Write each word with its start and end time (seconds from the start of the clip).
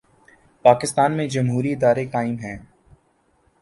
پاکستان 0.65 1.17
میں 1.17 1.27
جمہوری 1.27 1.73
ادارے 1.73 2.05
قائم 2.05 2.35
ہیں۔ 2.35 2.57